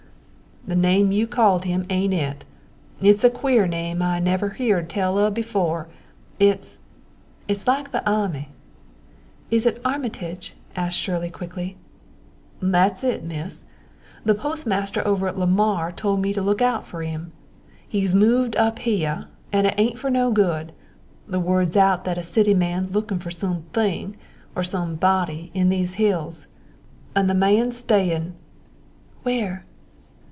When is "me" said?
16.21-16.31